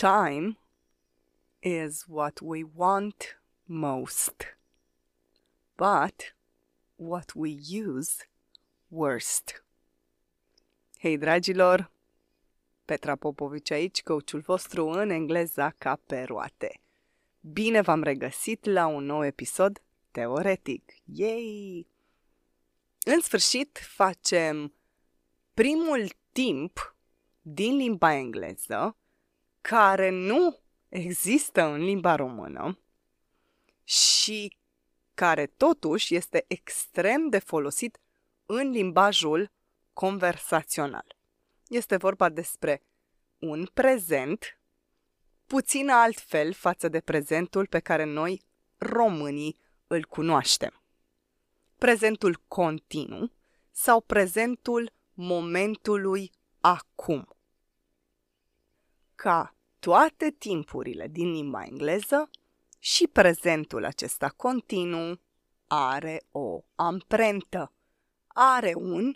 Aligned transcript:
Time 0.00 0.56
is 1.60 2.06
what 2.08 2.40
we 2.40 2.64
want 2.64 3.36
most, 3.66 4.46
but 5.76 6.32
what 6.96 7.34
we 7.34 7.50
use 7.50 8.26
worst. 8.88 9.62
Hei, 11.00 11.18
dragilor! 11.18 11.90
Petra 12.84 13.16
Popovici 13.16 13.70
aici, 13.70 14.02
coachul 14.02 14.40
vostru 14.40 14.88
în 14.88 15.10
engleza 15.10 15.74
ca 15.78 16.00
pe 16.06 16.22
roate. 16.22 16.80
Bine 17.40 17.80
v-am 17.80 18.02
regăsit 18.02 18.64
la 18.64 18.86
un 18.86 19.04
nou 19.04 19.24
episod 19.24 19.82
teoretic. 20.10 20.92
Yay! 21.04 21.86
În 23.04 23.20
sfârșit, 23.20 23.78
facem 23.82 24.74
primul 25.54 26.08
timp 26.32 26.96
din 27.42 27.76
limba 27.76 28.12
engleză 28.12 28.94
care 29.60 30.10
nu 30.10 30.58
există 30.88 31.62
în 31.62 31.84
limba 31.84 32.14
română 32.14 32.78
și 33.84 34.56
care 35.14 35.46
totuși 35.46 36.14
este 36.14 36.44
extrem 36.48 37.28
de 37.28 37.38
folosit 37.38 38.00
în 38.46 38.70
limbajul 38.70 39.52
conversațional. 39.92 41.16
Este 41.68 41.96
vorba 41.96 42.28
despre 42.28 42.82
un 43.38 43.66
prezent 43.74 44.60
puțin 45.46 45.90
altfel 45.90 46.52
față 46.52 46.88
de 46.88 47.00
prezentul 47.00 47.66
pe 47.66 47.80
care 47.80 48.04
noi, 48.04 48.42
românii, 48.78 49.58
îl 49.86 50.04
cunoaștem. 50.04 50.82
Prezentul 51.78 52.42
continuu 52.48 53.32
sau 53.70 54.00
prezentul 54.00 54.92
momentului 55.12 56.30
acum. 56.60 57.39
Ca 59.20 59.54
toate 59.78 60.30
timpurile 60.30 61.08
din 61.08 61.32
limba 61.32 61.64
engleză, 61.64 62.30
și 62.78 63.06
prezentul 63.06 63.84
acesta 63.84 64.28
continuu 64.28 65.20
are 65.66 66.22
o 66.30 66.60
amprentă, 66.74 67.72
are 68.26 68.72
un 68.74 69.14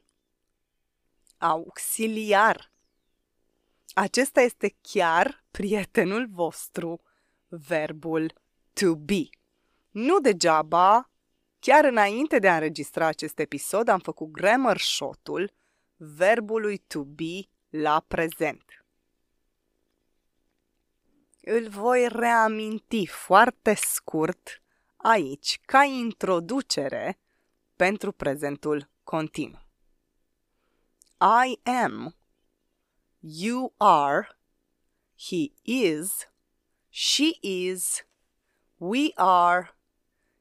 auxiliar. 1.39 2.73
Acesta 3.95 4.41
este 4.41 4.77
chiar 4.81 5.45
prietenul 5.51 6.29
vostru, 6.29 7.03
verbul 7.49 8.33
to 8.73 8.97
be. 8.97 9.29
Nu 9.91 10.21
degeaba, 10.21 11.11
chiar 11.59 11.85
înainte 11.85 12.39
de 12.39 12.49
a 12.49 12.55
înregistra 12.55 13.07
acest 13.07 13.39
episod, 13.39 13.89
am 13.89 14.01
făcut 14.01 14.31
grammar 14.31 14.79
shot-ul 14.79 15.53
verbului 15.97 16.79
to 16.79 17.05
be 17.05 17.49
la 17.69 18.05
prezent. 18.09 18.84
Îl 21.47 21.69
voi 21.69 22.09
reaminti 22.09 23.07
foarte 23.07 23.75
scurt 23.75 24.63
aici 24.97 25.61
ca 25.65 25.83
introducere 25.83 27.21
pentru 27.77 28.13
prezentul 28.13 28.91
continuu. 29.03 29.63
I 31.21 31.61
am, 31.63 32.17
you 33.19 33.75
are, 33.77 34.39
he 35.29 35.53
is, 35.63 36.29
she 36.89 37.31
is, 37.41 38.07
we 38.77 39.11
are, 39.15 39.79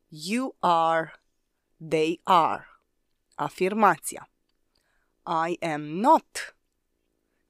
you 0.07 0.55
are, 0.59 1.21
they 1.89 2.19
are. 2.23 2.67
Afirmația. 3.35 4.29
I 5.25 5.57
am 5.66 5.81
not. 5.81 6.55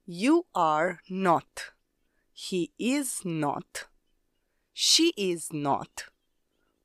You 0.03 0.47
are 0.51 1.01
not. 1.07 1.72
He 2.49 2.73
is 2.77 3.23
not. 3.23 3.87
She 4.73 5.13
is 5.15 5.51
not. 5.51 6.09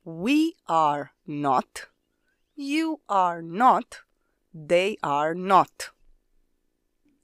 We 0.05 0.55
are 0.67 1.15
not. 1.27 1.89
You 2.55 3.01
are 3.07 3.43
not. 3.43 4.05
They 4.53 4.99
are 5.01 5.35
not. 5.35 5.95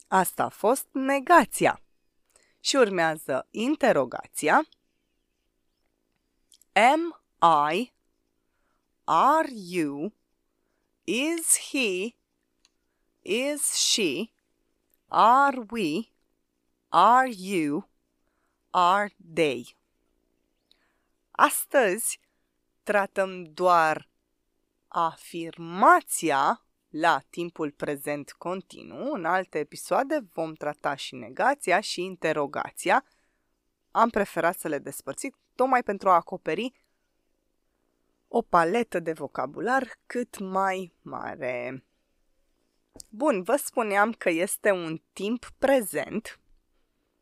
Asta 0.09 0.45
a 0.45 0.49
fost 0.49 0.87
negația. 0.93 1.81
Și 2.61 2.77
urmează 2.77 3.47
interogația. 3.51 4.69
Am 6.73 7.21
I? 7.73 7.93
Are 9.05 9.49
you? 9.53 10.13
Is 11.05 11.59
he? 11.71 12.17
Is 13.23 13.75
she? 13.75 14.33
Are 15.09 15.67
we? 15.71 16.09
Are 16.89 17.31
you? 17.37 17.93
Are 18.77 19.15
they? 19.35 19.77
Astăzi 21.31 22.21
tratăm 22.83 23.45
doar 23.45 24.09
afirmația 24.89 26.65
la 26.89 27.21
timpul 27.31 27.71
prezent 27.71 28.33
continuu. 28.33 29.13
În 29.13 29.25
alte 29.25 29.59
episoade 29.59 30.27
vom 30.33 30.55
trata 30.55 30.95
și 30.95 31.15
negația 31.15 31.81
și 31.81 32.03
interogația. 32.03 33.05
Am 33.91 34.09
preferat 34.09 34.59
să 34.59 34.69
le 34.69 34.79
despărțim 34.79 35.35
tocmai 35.55 35.83
pentru 35.83 36.09
a 36.11 36.15
acoperi 36.15 36.73
o 38.29 38.43
paletă 38.43 39.01
de 39.01 39.13
vocabular 39.13 39.99
cât 40.07 40.39
mai 40.39 40.93
mare. 41.03 41.85
Bun, 43.09 43.43
vă 43.43 43.57
spuneam 43.57 44.13
că 44.13 44.31
este 44.31 44.71
un 44.71 45.01
timp 45.13 45.51
prezent, 45.59 46.41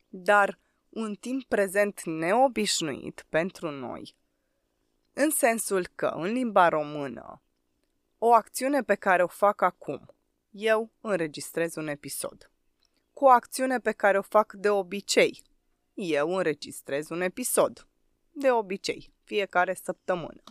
dar 0.09 0.61
un 0.93 1.15
timp 1.15 1.45
prezent 1.45 2.03
neobișnuit 2.05 3.27
pentru 3.29 3.71
noi, 3.71 4.17
în 5.13 5.31
sensul 5.31 5.87
că 5.95 6.07
în 6.07 6.33
limba 6.33 6.69
română, 6.69 7.43
o 8.19 8.33
acțiune 8.33 8.83
pe 8.83 8.95
care 8.95 9.23
o 9.23 9.27
fac 9.27 9.61
acum, 9.61 10.15
eu 10.51 10.91
înregistrez 11.01 11.77
un 11.77 11.87
episod. 11.87 12.51
Cu 13.13 13.25
o 13.25 13.29
acțiune 13.29 13.79
pe 13.79 13.93
care 13.93 14.19
o 14.19 14.23
fac 14.23 14.53
de 14.53 14.71
obicei, 14.71 15.43
eu 15.95 16.37
înregistrez 16.37 17.11
un 17.11 17.21
episod. 17.21 17.87
De 18.31 18.51
obicei, 18.51 19.15
fiecare 19.25 19.75
săptămână. 19.75 20.43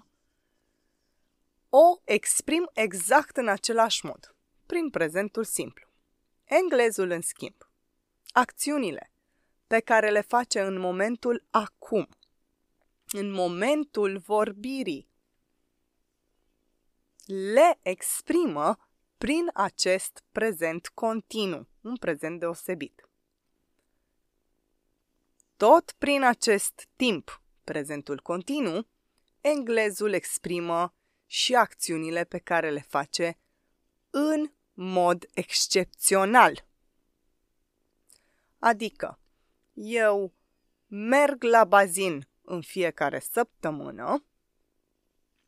O 1.70 2.02
exprim 2.04 2.70
exact 2.74 3.38
în 3.38 3.48
același 3.48 4.06
mod 4.06 4.36
prin 4.66 4.90
prezentul 4.90 5.44
simplu. 5.44 5.88
Englezul, 6.44 7.10
în 7.10 7.22
schimb, 7.22 7.70
acțiunile 8.32 9.11
pe 9.72 9.80
care 9.80 10.10
le 10.10 10.22
face 10.22 10.62
în 10.62 10.80
momentul 10.80 11.48
acum, 11.50 12.10
în 13.12 13.32
momentul 13.32 14.18
vorbirii, 14.18 15.10
le 17.26 17.80
exprimă 17.82 18.90
prin 19.18 19.50
acest 19.54 20.24
prezent 20.32 20.88
continuu, 20.88 21.68
un 21.82 21.96
prezent 21.96 22.40
deosebit. 22.40 23.10
Tot 25.58 25.92
prin 25.98 26.24
acest 26.24 26.88
timp, 26.96 27.42
prezentul 27.64 28.20
continuu, 28.22 28.88
englezul 29.42 30.14
exprimă 30.14 30.96
și 31.26 31.56
acțiunile 31.56 32.24
pe 32.24 32.38
care 32.38 32.70
le 32.70 32.82
face 32.82 33.38
în 34.10 34.52
mod 34.74 35.26
excepțional. 35.34 36.66
Adică, 38.60 39.16
eu 39.84 40.34
merg 40.88 41.44
la 41.44 41.64
bazin 41.64 42.28
în 42.42 42.62
fiecare 42.62 43.20
săptămână, 43.20 44.26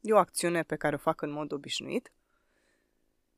e 0.02 0.14
o 0.14 0.18
acțiune 0.18 0.64
pe 0.64 0.76
care 0.76 0.96
o 0.96 0.98
fac 0.98 1.22
în 1.22 1.32
mod 1.32 1.52
obișnuit, 1.52 2.12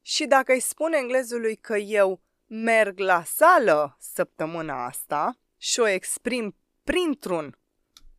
și 0.01 0.25
dacă 0.25 0.51
îi 0.51 0.59
spun 0.59 0.93
englezului 0.93 1.55
că 1.55 1.77
eu 1.77 2.21
merg 2.45 2.99
la 2.99 3.23
sală 3.23 3.97
săptămâna 3.99 4.85
asta 4.85 5.39
și 5.57 5.79
o 5.79 5.87
exprim 5.87 6.55
printr-un 6.83 7.57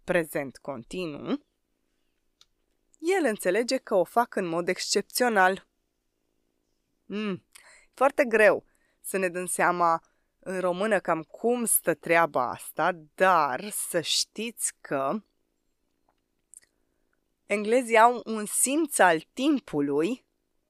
prezent 0.05 0.57
continuu, 0.57 1.47
el 2.99 3.25
înțelege 3.25 3.77
că 3.77 3.95
o 3.95 4.05
fac 4.05 4.35
în 4.35 4.47
mod 4.47 4.69
excepțional. 4.69 5.67
Mm, 7.05 7.45
foarte 7.95 8.25
greu 8.25 8.65
să 9.01 9.17
ne 9.17 9.29
dăm 9.29 9.47
seama 9.47 10.03
în 10.49 10.61
română 10.61 11.01
cam 11.01 11.23
cum 11.23 11.65
stă 11.65 11.95
treaba 11.95 12.51
asta, 12.51 12.93
dar 13.15 13.71
să 13.71 14.01
știți 14.01 14.73
că 14.81 15.23
englezii 17.47 17.99
au 17.99 18.23
un 18.25 18.45
simț 18.47 18.99
al 18.99 19.21
timpului 19.33 20.27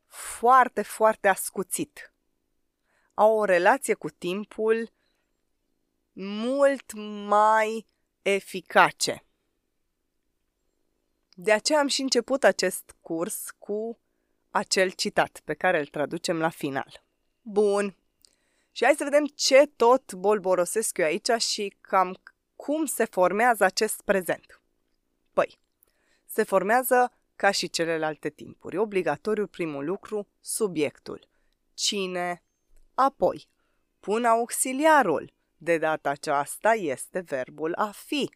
foarte, 0.06 0.82
foarte 0.82 1.28
ascuțit. 1.28 2.12
Au 3.14 3.38
o 3.38 3.44
relație 3.44 3.94
cu 3.94 4.10
timpul 4.10 4.92
mult 6.12 6.92
mai 7.26 7.86
eficace. 8.22 9.24
De 11.34 11.52
aceea 11.52 11.78
am 11.78 11.88
și 11.88 12.00
început 12.00 12.44
acest 12.44 12.96
curs 13.00 13.50
cu 13.58 13.98
acel 14.50 14.90
citat 14.90 15.40
pe 15.44 15.54
care 15.54 15.78
îl 15.78 15.86
traducem 15.86 16.38
la 16.38 16.48
final. 16.48 17.04
Bun. 17.42 17.96
Și 18.76 18.84
hai 18.84 18.94
să 18.96 19.04
vedem 19.04 19.26
ce 19.26 19.66
tot 19.76 20.12
bolborosesc 20.12 20.98
eu 20.98 21.04
aici 21.04 21.30
și 21.38 21.76
cam 21.80 22.16
Cum 22.56 22.84
se 22.84 23.04
formează 23.04 23.64
acest 23.64 24.00
prezent? 24.00 24.60
Păi, 25.32 25.58
se 26.26 26.42
formează 26.42 27.12
ca 27.36 27.50
și 27.50 27.70
celelalte 27.70 28.30
timpuri. 28.30 28.76
Obligatoriu 28.76 29.46
primul 29.46 29.84
lucru, 29.84 30.28
subiectul. 30.40 31.28
Cine? 31.74 32.42
Apoi, 32.94 33.48
pun 34.00 34.24
auxiliarul. 34.24 35.32
De 35.56 35.78
data 35.78 36.10
aceasta 36.10 36.74
este 36.74 37.20
verbul 37.20 37.74
a 37.74 37.90
fi. 37.90 38.30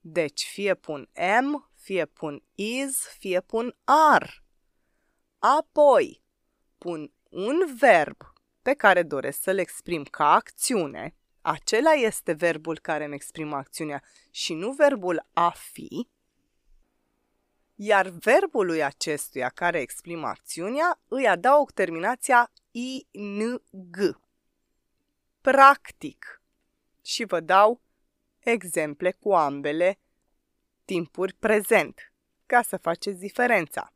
Deci 0.00 0.44
fie 0.44 0.74
pun 0.74 1.10
am, 1.38 1.70
fie 1.74 2.06
pun 2.06 2.42
is, 2.54 3.06
fie 3.18 3.40
pun 3.40 3.76
are. 3.84 4.44
Apoi, 5.38 6.22
pun 6.78 7.12
un 7.28 7.76
verb 7.78 8.33
pe 8.64 8.74
care 8.74 9.02
doresc 9.02 9.42
să-l 9.42 9.58
exprim 9.58 10.04
ca 10.04 10.32
acțiune. 10.32 11.14
Acela 11.40 11.90
este 11.90 12.32
verbul 12.32 12.78
care 12.78 13.04
îmi 13.04 13.14
exprimă 13.14 13.56
acțiunea 13.56 14.02
și 14.30 14.54
nu 14.54 14.72
verbul 14.72 15.26
a 15.32 15.50
fi. 15.50 16.08
Iar 17.74 18.08
verbului 18.08 18.82
acestuia 18.82 19.48
care 19.48 19.80
exprimă 19.80 20.26
acțiunea 20.26 21.00
îi 21.08 21.28
adaug 21.28 21.70
terminația 21.70 22.52
ing. 22.70 24.20
Practic. 25.40 26.42
Și 27.02 27.24
vă 27.24 27.40
dau 27.40 27.82
exemple 28.38 29.12
cu 29.12 29.32
ambele 29.32 29.98
timpuri 30.84 31.32
prezent, 31.32 32.12
ca 32.46 32.62
să 32.62 32.76
faceți 32.76 33.18
diferența. 33.18 33.92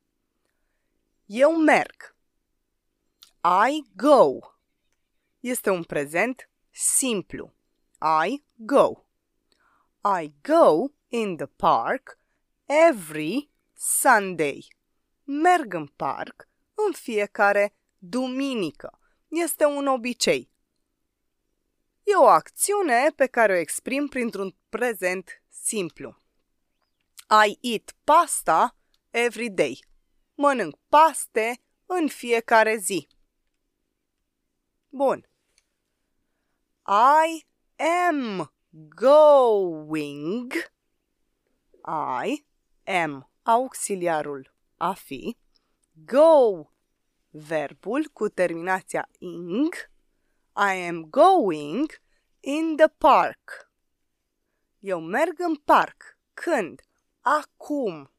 Eu 1.26 1.56
merg. 1.56 2.16
I 3.68 3.84
go. 3.96 4.57
Este 5.48 5.70
un 5.70 5.84
prezent 5.84 6.50
simplu. 6.70 7.54
I 8.26 8.44
go. 8.54 9.06
I 10.20 10.32
go 10.42 10.92
in 11.08 11.36
the 11.36 11.46
park 11.46 12.18
every 12.88 13.50
Sunday. 13.74 14.68
Merg 15.24 15.74
în 15.74 15.86
parc 15.86 16.48
în 16.74 16.92
fiecare 16.92 17.74
duminică. 17.98 19.00
Este 19.28 19.64
un 19.64 19.86
obicei. 19.86 20.50
E 22.02 22.14
o 22.14 22.26
acțiune 22.26 23.12
pe 23.16 23.26
care 23.26 23.52
o 23.52 23.56
exprim 23.56 24.06
printr-un 24.06 24.56
prezent 24.68 25.42
simplu. 25.48 26.22
I 27.46 27.58
eat 27.60 27.94
pasta 28.04 28.76
every 29.10 29.50
day. 29.50 29.84
Mănânc 30.34 30.74
paste 30.88 31.62
în 31.86 32.08
fiecare 32.08 32.76
zi. 32.76 33.08
Bun. 34.88 35.27
I 36.90 37.44
am 37.76 38.50
going. 38.94 40.52
I 41.84 42.44
am 42.84 43.30
auxiliarul 43.42 44.54
a 44.76 44.92
fi. 44.92 45.36
Go 45.92 46.64
verbul 47.30 48.10
cu 48.12 48.28
terminația 48.28 49.08
ing. 49.18 49.74
I 50.56 50.86
am 50.88 51.02
going 51.02 52.00
in 52.40 52.76
the 52.76 52.88
park. 52.88 53.70
Eu 54.78 55.00
merg 55.00 55.34
în 55.38 55.54
parc. 55.54 56.18
Când? 56.34 56.80
Acum. 57.20 58.12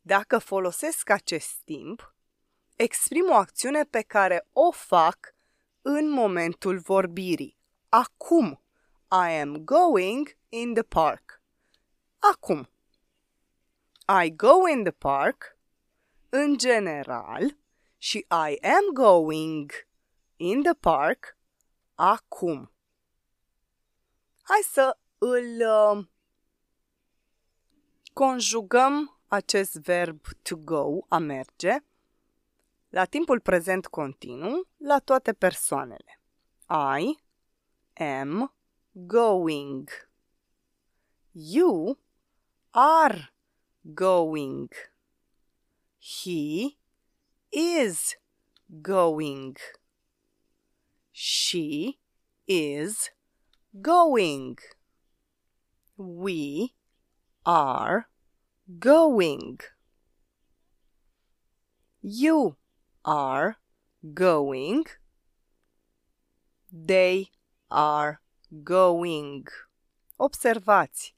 Dacă 0.00 0.38
folosesc 0.38 1.10
acest 1.10 1.56
timp, 1.64 2.14
exprim 2.76 3.24
o 3.30 3.34
acțiune 3.34 3.84
pe 3.84 4.02
care 4.02 4.48
o 4.52 4.70
fac 4.70 5.34
în 5.82 6.10
momentul 6.10 6.78
vorbirii. 6.78 7.57
Acum. 7.88 8.58
I 9.10 9.30
am 9.30 9.64
going 9.64 10.36
in 10.48 10.74
the 10.74 10.82
park. 10.82 11.42
Acum. 12.18 12.68
I 14.08 14.30
go 14.30 14.66
in 14.66 14.82
the 14.82 14.92
park. 14.92 15.56
În 16.28 16.58
general. 16.58 17.56
Și 17.96 18.26
I 18.30 18.66
am 18.66 18.92
going 18.92 19.72
in 20.36 20.62
the 20.62 20.74
park 20.74 21.36
acum. 21.94 22.72
Hai 24.42 24.60
să 24.62 24.98
îl 25.18 25.60
uh, 25.60 26.06
conjugăm 28.12 29.20
acest 29.26 29.74
verb 29.74 30.20
to 30.42 30.56
go, 30.56 30.98
a 31.08 31.18
merge, 31.18 31.78
la 32.88 33.04
timpul 33.04 33.40
prezent 33.40 33.86
continuu, 33.86 34.68
la 34.76 34.98
toate 34.98 35.32
persoanele. 35.32 36.20
I 36.98 37.18
am 37.98 38.48
going. 39.06 39.88
You 41.34 41.98
are 42.74 43.28
going. 43.94 44.68
He 45.98 46.78
is 47.52 48.16
going. 48.82 49.56
She 51.12 51.98
is 52.46 53.10
going. 53.82 54.56
We 55.96 56.74
are 57.44 58.08
going. 58.78 59.58
You 62.02 62.56
are 63.04 63.56
going. 64.14 64.84
They 66.72 67.30
are 67.68 68.22
going. 68.48 69.70
Observați 70.16 71.16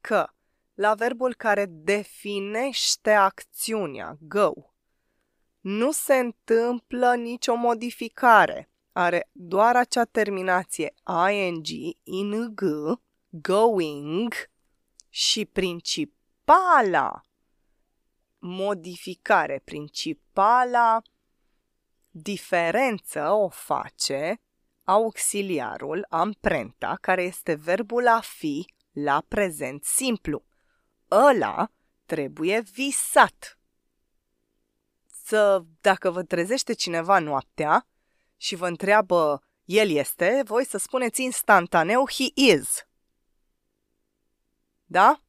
că 0.00 0.28
la 0.74 0.94
verbul 0.94 1.34
care 1.34 1.66
definește 1.66 3.10
acțiunea, 3.10 4.16
go, 4.20 4.52
nu 5.60 5.92
se 5.92 6.14
întâmplă 6.14 7.14
nicio 7.14 7.54
modificare. 7.54 8.68
Are 8.92 9.28
doar 9.32 9.76
acea 9.76 10.04
terminație 10.04 10.94
ing, 11.30 11.66
ing, 12.02 12.60
going 13.30 14.50
și 15.08 15.44
principala 15.44 17.20
modificare, 18.38 19.62
principala 19.64 21.02
diferență 22.10 23.30
o 23.30 23.48
face 23.48 24.40
auxiliarul, 24.84 26.06
amprenta, 26.08 26.98
care 27.00 27.22
este 27.22 27.54
verbul 27.54 28.08
a 28.08 28.20
fi 28.20 28.66
la 28.92 29.24
prezent 29.28 29.84
simplu. 29.84 30.44
Ăla 31.10 31.70
trebuie 32.06 32.60
visat 32.60 33.58
să, 35.24 35.64
dacă 35.80 36.10
vă 36.10 36.22
trezește 36.22 36.72
cineva 36.72 37.18
noaptea 37.18 37.88
și 38.36 38.54
vă 38.54 38.66
întreabă 38.66 39.42
el 39.64 39.90
este, 39.90 40.42
voi 40.44 40.66
să 40.66 40.78
spuneți 40.78 41.22
instantaneu 41.22 42.08
he 42.10 42.24
is. 42.34 42.86
Da? 44.84 45.22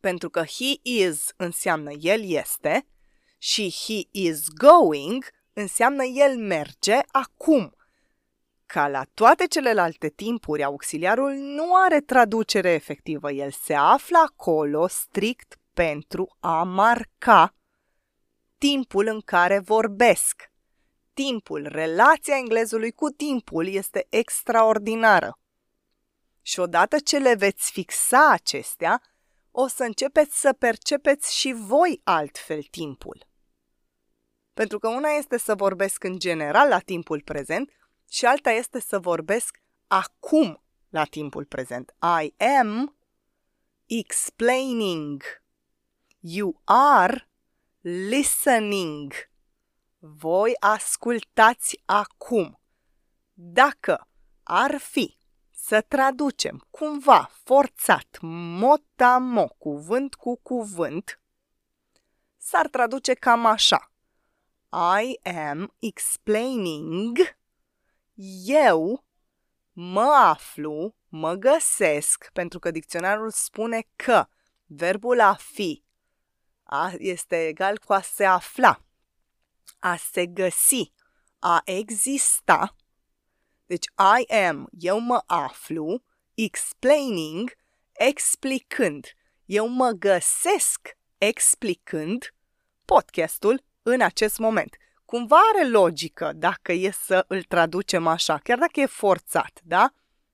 Pentru 0.00 0.30
că 0.30 0.44
he 0.44 0.78
is 0.82 1.32
înseamnă 1.36 1.90
el 1.92 2.30
este 2.30 2.86
și 3.38 3.74
he 3.86 4.08
is 4.10 4.48
going 4.48 5.24
înseamnă 5.52 6.04
el 6.04 6.38
merge 6.38 6.98
acum. 7.10 7.74
Ca 8.72 8.88
la 8.88 9.04
toate 9.14 9.46
celelalte 9.46 10.08
timpuri, 10.08 10.62
auxiliarul 10.62 11.32
nu 11.32 11.74
are 11.74 12.00
traducere 12.00 12.70
efectivă. 12.70 13.32
El 13.32 13.50
se 13.50 13.74
află 13.74 14.18
acolo 14.18 14.86
strict 14.86 15.58
pentru 15.74 16.36
a 16.40 16.62
marca 16.62 17.54
timpul 18.58 19.06
în 19.06 19.20
care 19.20 19.58
vorbesc. 19.58 20.50
Timpul, 21.12 21.66
relația 21.70 22.36
englezului 22.36 22.90
cu 22.92 23.08
timpul 23.08 23.66
este 23.66 24.06
extraordinară. 24.08 25.38
Și 26.42 26.60
odată 26.60 26.98
ce 26.98 27.18
le 27.18 27.34
veți 27.34 27.70
fixa 27.70 28.30
acestea, 28.30 29.02
o 29.50 29.66
să 29.66 29.82
începeți 29.82 30.40
să 30.40 30.52
percepeți 30.52 31.36
și 31.36 31.52
voi 31.52 32.00
altfel 32.04 32.62
timpul. 32.62 33.26
Pentru 34.52 34.78
că 34.78 34.88
una 34.88 35.08
este 35.08 35.38
să 35.38 35.54
vorbesc 35.54 36.04
în 36.04 36.18
general 36.18 36.68
la 36.68 36.78
timpul 36.78 37.22
prezent 37.22 37.70
și 38.12 38.26
alta 38.26 38.50
este 38.50 38.80
să 38.80 38.98
vorbesc 38.98 39.62
acum 39.86 40.62
la 40.88 41.04
timpul 41.04 41.44
prezent. 41.44 41.94
I 42.22 42.44
am 42.44 42.96
explaining. 43.86 45.22
You 46.18 46.60
are 46.64 47.28
listening. 47.80 49.12
Voi 49.98 50.52
ascultați 50.58 51.82
acum. 51.84 52.60
Dacă 53.32 54.08
ar 54.42 54.76
fi 54.78 55.16
să 55.50 55.80
traducem 55.80 56.66
cumva 56.70 57.30
forțat, 57.44 58.18
motamo, 58.20 59.46
cuvânt 59.46 60.14
cu 60.14 60.36
cuvânt, 60.42 61.20
s-ar 62.36 62.68
traduce 62.68 63.14
cam 63.14 63.46
așa. 63.46 63.92
I 65.02 65.28
am 65.28 65.74
explaining. 65.78 67.38
Eu 68.44 69.04
mă 69.72 70.12
aflu 70.14 70.96
mă 71.08 71.34
găsesc, 71.34 72.30
pentru 72.32 72.58
că 72.58 72.70
dicționarul 72.70 73.30
spune 73.30 73.86
că 73.96 74.26
verbul 74.66 75.20
a 75.20 75.34
fi 75.34 75.84
a, 76.62 76.92
este 76.98 77.46
egal 77.46 77.78
cu 77.78 77.92
a 77.92 78.00
se 78.00 78.24
afla, 78.24 78.84
a 79.78 79.96
se 79.96 80.26
găsi, 80.26 80.92
a 81.38 81.60
exista. 81.64 82.76
Deci 83.66 83.86
I 84.20 84.32
am, 84.32 84.68
eu 84.78 84.98
mă 84.98 85.22
aflu, 85.26 86.02
explaining, 86.34 87.52
explicând. 87.92 89.06
Eu 89.44 89.68
mă 89.68 89.90
găsesc 89.90 90.98
explicând 91.18 92.34
podcastul 92.84 93.64
în 93.82 94.00
acest 94.00 94.38
moment. 94.38 94.76
Cumva 95.10 95.38
are 95.52 95.68
logică 95.68 96.32
dacă 96.36 96.72
e 96.72 96.90
să 96.90 97.24
îl 97.28 97.42
traducem 97.42 98.06
așa, 98.06 98.38
chiar 98.38 98.58
dacă 98.58 98.80
e 98.80 98.86
forțat, 98.86 99.60
da? 99.62 99.92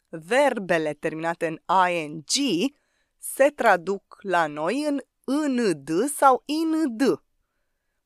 Verbele 0.09 0.93
terminate 0.95 1.47
în 1.47 1.59
ing 1.91 2.25
se 3.19 3.51
traduc 3.51 4.17
la 4.21 4.47
noi 4.47 4.85
în 4.85 5.01
înd 5.25 6.09
sau 6.09 6.43
ind. 6.45 7.23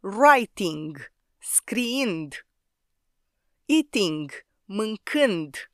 Writing, 0.00 1.12
scriind, 1.38 2.46
eating, 3.64 4.30
mâncând. 4.64 5.70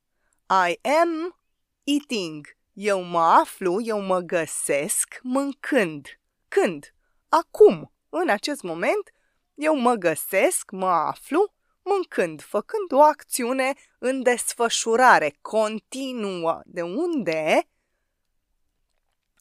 I 0.68 0.88
am 1.00 1.38
eating. 1.84 2.46
Eu 2.72 3.02
mă 3.02 3.20
aflu, 3.20 3.80
eu 3.82 4.00
mă 4.00 4.20
găsesc 4.20 5.18
mâncând. 5.22 6.20
Când? 6.48 6.94
Acum, 7.28 7.92
în 8.08 8.28
acest 8.28 8.62
moment, 8.62 9.10
eu 9.56 9.76
mă 9.76 9.94
găsesc, 9.94 10.70
mă 10.70 10.88
aflu 10.88 11.54
mâncând, 11.82 12.42
făcând 12.42 12.92
o 12.92 13.02
acțiune 13.02 13.75
în 13.98 14.22
desfășurare 14.22 15.38
continuă, 15.40 16.60
de 16.64 16.82
unde 16.82 17.68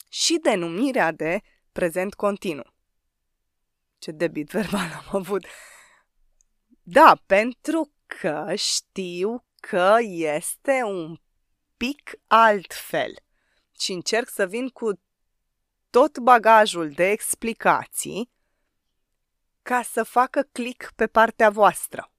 și 0.09 0.37
denumirea 0.37 1.11
de 1.11 1.41
prezent 1.71 2.13
continuu. 2.13 2.73
Ce 3.97 4.11
debit 4.11 4.49
verbal 4.49 5.03
am 5.05 5.15
avut. 5.15 5.45
Da, 6.83 7.21
pentru 7.25 7.91
că 8.05 8.53
știu 8.55 9.45
că 9.59 9.97
este 10.09 10.81
un 10.83 11.19
pic 11.77 12.11
altfel 12.27 13.15
și 13.79 13.91
încerc 13.91 14.29
să 14.29 14.45
vin 14.45 14.69
cu 14.69 14.99
tot 15.89 16.17
bagajul 16.17 16.91
de 16.91 17.09
explicații 17.09 18.33
ca 19.65 19.81
să 19.81 20.03
facă 20.03 20.41
click 20.51 20.91
pe 20.95 21.07
partea 21.07 21.49
voastră. 21.49 22.11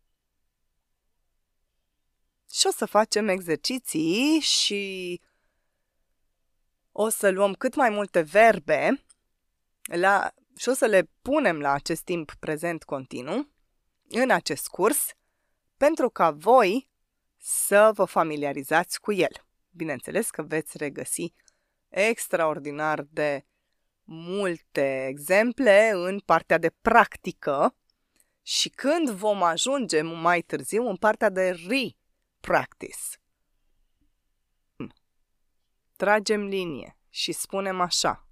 Și 2.51 2.67
o 2.67 2.71
să 2.71 2.87
facem 2.87 3.29
exerciții 3.29 4.41
și 4.41 5.21
o 6.93 7.09
să 7.09 7.31
luăm 7.31 7.53
cât 7.53 7.75
mai 7.75 7.91
multe 7.91 8.21
verbe 8.21 9.05
la, 9.83 10.35
și 10.57 10.69
o 10.69 10.73
să 10.73 10.87
le 10.87 11.11
punem 11.23 11.61
la 11.61 11.73
acest 11.73 12.03
timp 12.03 12.35
prezent 12.39 12.85
continuu 12.85 13.49
în 14.09 14.31
acest 14.31 14.69
curs 14.69 15.07
pentru 15.77 16.11
ca 16.11 16.31
voi 16.31 16.91
să 17.37 17.91
vă 17.95 18.05
familiarizați 18.05 19.01
cu 19.01 19.13
el. 19.13 19.47
Bineînțeles 19.71 20.31
că 20.31 20.43
veți 20.43 20.77
regăsi 20.77 21.33
extraordinar 21.89 23.01
de 23.11 23.45
multe 24.07 25.07
exemple 25.07 25.91
în 25.95 26.19
partea 26.19 26.59
de 26.59 26.71
practică 26.83 27.77
și 28.43 28.69
când 28.69 29.11
vom 29.11 29.43
ajunge 29.43 30.03
mai 30.03 30.43
târziu 30.43 30.89
în 30.89 30.97
partea 30.97 31.29
de 31.29 31.51
re-practice. 31.51 33.21
Tragem 35.97 36.47
linie 36.47 36.99
și 37.09 37.33
spunem 37.33 37.81
așa. 37.81 38.29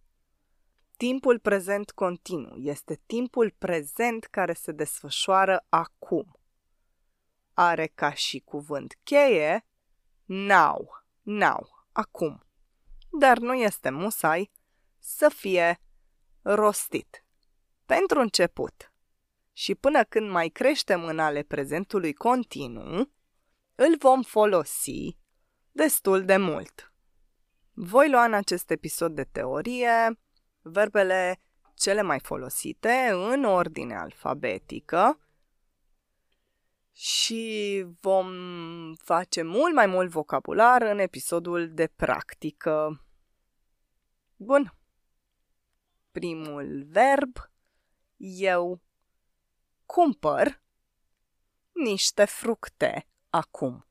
Timpul 0.97 1.39
prezent 1.39 1.91
continuu 1.91 2.57
este 2.57 3.01
timpul 3.07 3.51
prezent 3.59 4.25
care 4.25 4.53
se 4.53 4.73
desfășoară 4.73 5.67
acum. 5.69 6.39
Are 7.55 7.87
ca 7.87 8.15
și 8.15 8.41
cuvânt 8.41 8.99
cheie 9.03 9.67
now, 10.25 11.05
now, 11.23 11.87
acum. 11.93 12.43
Dar 13.19 13.39
nu 13.39 13.55
este 13.55 13.91
musai 13.91 14.51
să 15.07 15.29
fie 15.29 15.81
rostit. 16.43 17.25
Pentru 17.87 18.21
început, 18.21 18.93
și 19.53 19.75
până 19.75 20.05
când 20.05 20.31
mai 20.31 20.49
creștem 20.49 21.05
în 21.05 21.19
ale 21.19 21.43
prezentului 21.43 22.13
continuu, 22.13 23.13
îl 23.75 23.97
vom 23.99 24.23
folosi 24.23 25.17
destul 25.73 26.25
de 26.25 26.37
mult. 26.37 26.93
Voi 27.73 28.11
lua 28.11 28.25
în 28.25 28.33
acest 28.33 28.71
episod 28.71 29.15
de 29.15 29.25
teorie 29.25 30.21
verbele 30.63 31.41
cele 31.75 32.03
mai 32.03 32.21
folosite 32.21 33.11
în 33.13 33.45
ordine 33.45 33.97
alfabetică 33.97 35.19
și 36.93 37.85
vom 38.01 38.29
face 38.95 39.43
mult 39.43 39.75
mai 39.75 39.87
mult 39.87 40.11
vocabular 40.11 40.83
în 40.83 40.99
episodul 40.99 41.75
de 41.75 41.87
practică. 41.87 43.05
Bun. 44.37 44.73
Primul 46.15 46.85
verb, 46.85 47.51
eu 48.17 48.81
cumpăr 49.87 50.63
niște 51.73 52.25
fructe 52.25 53.09
acum. 53.31 53.87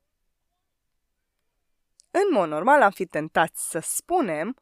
În 2.10 2.32
mod 2.32 2.48
normal 2.48 2.82
am 2.82 2.90
fi 2.90 3.06
tentat 3.06 3.56
să 3.56 3.78
spunem 3.78 4.56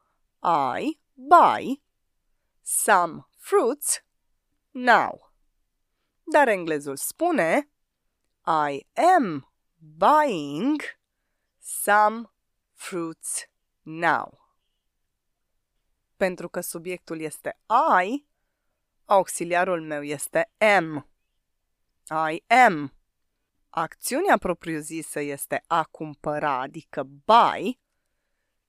I 0.79 0.99
buy 1.13 1.81
some 2.61 3.27
fruits 3.37 4.03
now. 4.71 5.33
Dar 6.23 6.47
englezul 6.47 6.95
spune 6.95 7.69
I 8.45 8.87
am 9.15 9.53
buying 9.77 10.81
some 11.59 12.31
fruits 12.73 13.49
now. 13.81 14.42
Pentru 16.17 16.49
că 16.49 16.61
subiectul 16.61 17.19
este 17.19 17.59
I, 18.03 18.25
auxiliarul 19.05 19.81
meu 19.81 20.03
este 20.03 20.51
am. 20.57 21.09
I 22.31 22.43
am. 22.47 22.93
Acțiunea 23.69 24.37
propriu-zisă 24.37 25.19
este 25.19 25.63
a 25.67 25.83
cumpăra, 25.83 26.59
adică 26.59 27.03
buy, 27.03 27.79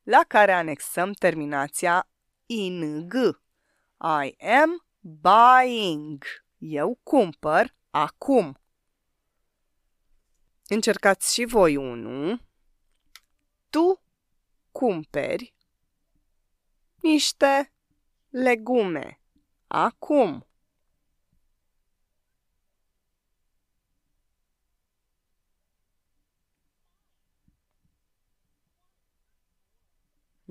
la 0.02 0.24
care 0.28 0.52
anexăm 0.52 1.12
terminația 1.12 2.08
ing. 2.46 3.12
I 3.98 4.36
am 4.46 4.86
buying. 5.00 6.24
Eu 6.58 7.00
cumpăr 7.02 7.74
acum. 7.90 8.58
Încercați 10.68 11.34
și 11.34 11.44
voi 11.44 11.76
unul. 11.76 12.40
Tu 13.70 14.02
cumperi 14.72 15.53
niște 17.04 17.73
legume 18.30 19.20
acum. 19.66 20.46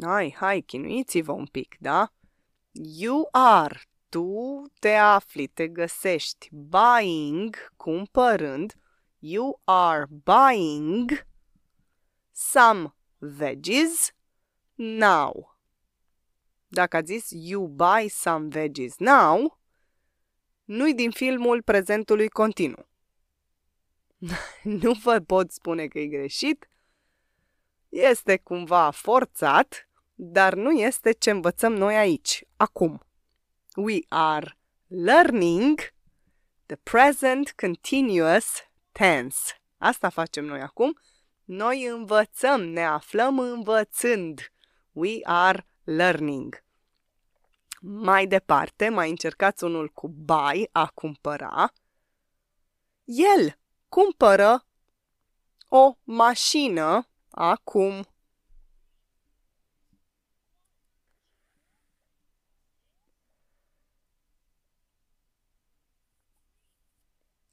Hai, 0.02 0.32
hai, 0.38 0.62
chinuiți-vă 0.62 1.32
un 1.32 1.46
pic, 1.46 1.76
da? 1.80 2.14
You 2.72 3.28
are, 3.32 3.82
tu 4.10 4.64
te 4.80 4.94
afli, 4.94 5.48
te 5.48 5.68
găsești. 5.68 6.50
Buying, 6.52 7.74
cumpărând. 7.76 8.74
You 9.20 9.62
are 9.64 10.06
buying 10.10 11.28
some 12.32 12.96
veggies 13.18 14.12
now. 14.76 15.53
Dacă 16.74 16.98
ați 16.98 17.14
zis 17.14 17.30
you 17.32 17.68
buy 17.68 18.10
some 18.10 18.48
veggies 18.48 18.98
now, 18.98 19.60
nu-i 20.64 20.94
din 20.94 21.12
filmul 21.12 21.62
prezentului 21.62 22.28
continuu. 22.28 22.88
nu 24.82 24.92
vă 24.92 25.20
pot 25.20 25.52
spune 25.52 25.88
că 25.88 26.00
e 26.00 26.08
greșit, 26.08 26.70
este 27.90 28.38
cumva 28.38 28.90
forțat, 28.90 29.90
dar 30.14 30.54
nu 30.54 30.72
este 30.72 31.12
ce 31.12 31.30
învățăm 31.30 31.74
noi 31.74 31.96
aici, 31.96 32.44
acum. 32.58 33.02
We 33.76 34.00
are 34.08 34.58
learning 34.88 35.80
the 36.66 36.76
present 36.76 37.54
continuous 37.56 38.46
tense. 38.92 39.62
Asta 39.78 40.10
facem 40.10 40.46
noi 40.46 40.60
acum. 40.62 41.00
Noi 41.44 41.86
învățăm, 41.86 42.62
ne 42.62 42.86
aflăm 42.86 43.40
învățând. 43.40 44.52
We 44.92 45.20
are 45.24 45.68
learning. 45.84 46.63
Mai 47.86 48.28
departe, 48.28 48.90
mai 48.90 49.10
încercați 49.10 49.64
unul 49.64 49.90
cu 49.90 50.08
bai, 50.08 50.70
a 50.72 50.88
cumpăra. 50.88 51.74
El 53.04 53.60
cumpără 53.90 54.68
o 55.68 55.98
mașină 56.04 57.10
acum. 57.30 58.08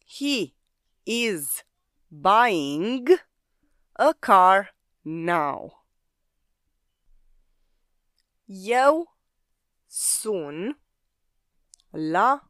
He 0.07 0.55
is 1.03 1.65
buying 2.09 3.09
a 3.93 4.13
car 4.19 4.77
now. 5.01 5.87
Eu 8.47 9.10
sun 9.93 10.81
la 11.91 12.41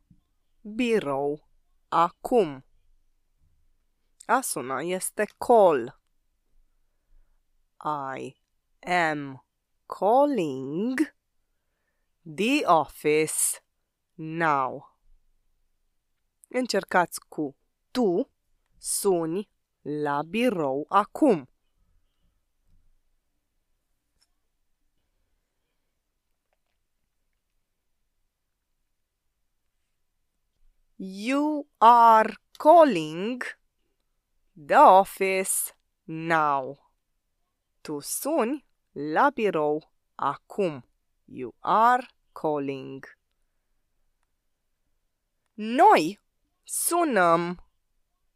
birou 0.60 1.48
acum. 1.88 2.64
A 4.26 4.42
suna 4.42 4.82
este 4.82 5.24
call. 5.38 5.98
I 7.82 8.36
am 8.80 9.42
calling 9.86 10.98
the 12.22 12.66
office 12.66 13.64
now. 14.14 14.98
Încercați 16.48 17.20
cu 17.28 17.56
tu 17.90 18.30
suni 18.78 19.50
la 19.80 20.22
birou 20.22 20.86
acum. 20.88 21.49
You 31.02 31.66
are 31.80 32.28
calling 32.58 33.40
the 34.54 34.74
office 34.74 35.72
now. 36.06 36.76
Tu 37.82 38.02
suni 38.02 38.62
la 38.94 39.30
birou 39.30 39.80
acum. 40.18 40.82
You 41.26 41.54
are 41.62 42.06
calling. 42.34 43.02
Noi 45.56 46.18
sunăm 46.64 47.56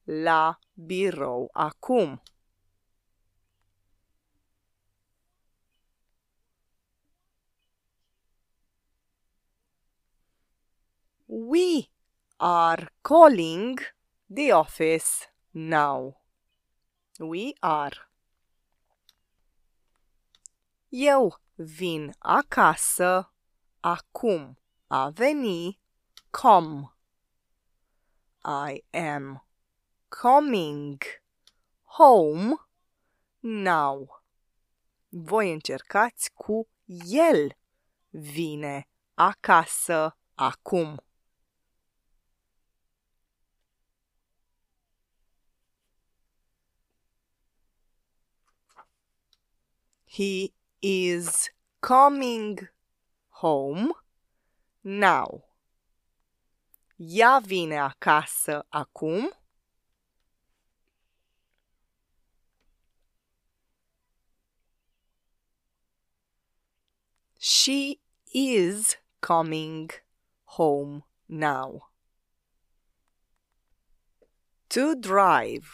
la 0.07 0.59
birou 0.75 1.51
acum. 1.53 2.19
We 11.27 11.94
are 12.41 12.89
calling 13.03 13.79
the 14.29 14.53
office 14.53 15.29
now. 15.53 16.17
We 17.19 17.55
are. 17.61 18.11
Eu 20.91 21.41
vin 21.55 22.15
acasă 22.19 23.33
acum. 23.81 24.59
A 24.87 25.11
veni, 25.11 25.81
come. 26.31 26.93
I 28.45 28.83
am 28.91 29.43
coming 30.09 31.03
home 31.85 32.55
now. 33.41 34.23
Voi 35.09 35.53
încercați 35.53 36.33
cu 36.33 36.69
el 37.07 37.57
vine 38.11 38.89
acasă 39.15 40.19
acum. 40.35 41.05
He 50.17 50.55
is 50.81 51.51
coming 51.81 52.69
home 53.41 53.93
now. 54.85 55.43
Ea 56.97 57.41
vine 57.41 57.79
acasă 57.79 58.65
acum. 58.69 59.33
She 67.37 67.99
is 68.33 68.97
coming 69.19 69.91
home 70.45 71.05
now. 71.27 71.91
To 74.69 74.95
drive. 74.95 75.67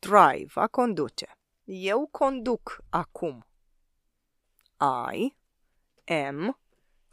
Drive, 0.00 0.52
a 0.56 0.68
conduce. 0.68 1.26
Eu 1.64 2.08
conduc 2.12 2.84
acum. 2.90 3.44
I 4.80 5.34
am 6.06 6.56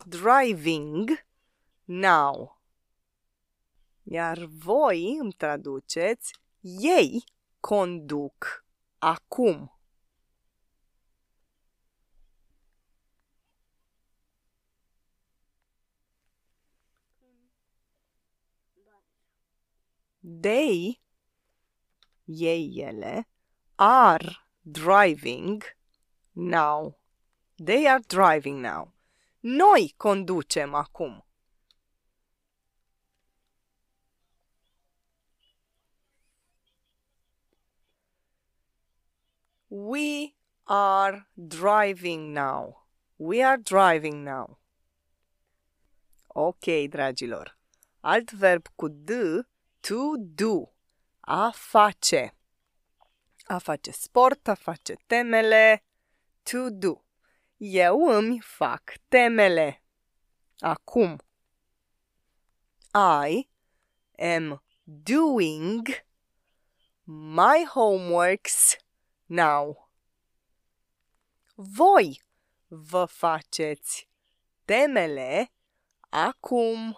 driving 0.08 1.20
now. 1.86 2.62
Iar 4.04 4.46
voi 4.46 5.18
îmi 5.20 5.32
traduceți 5.32 6.34
ei 6.62 7.24
conduc 7.60 8.66
acum. 8.98 9.72
They, 20.42 21.02
ei, 22.26 22.80
ele, 22.80 23.28
are 23.76 24.38
driving 24.62 25.64
now. 26.32 26.98
They 27.60 27.88
are 27.88 28.02
driving 28.08 28.62
now. 28.62 28.94
Noi 29.44 29.90
conducem 29.98 30.76
acum. 30.76 31.22
We 39.70 40.36
are 40.68 41.26
driving 41.36 42.34
now. 42.34 42.76
We 43.18 43.42
are 43.42 43.58
driving 43.58 44.24
now. 44.24 44.58
Ok, 46.36 46.88
dragilor. 46.88 47.48
Alt 48.04 48.32
verb 48.32 48.68
cu 48.76 48.90
d, 48.90 49.42
to 49.82 50.18
do. 50.18 50.70
A 51.28 51.52
face. 51.52 52.32
A 53.50 53.60
face 53.60 53.94
sport, 53.94 54.48
a 54.48 54.56
face 54.56 54.96
temele. 55.10 55.80
To 56.46 56.70
do. 56.70 57.07
Eu 57.58 58.08
îmi 58.08 58.40
fac 58.40 58.94
temele. 59.08 59.84
Acum. 60.60 61.18
I 62.94 63.50
am 64.18 64.64
doing 64.84 65.86
my 67.04 67.66
homeworks 67.74 68.78
now. 69.26 69.90
Voi 71.56 72.22
vă 72.68 73.06
faceți 73.06 74.10
temele 74.66 75.52
acum. 76.10 76.98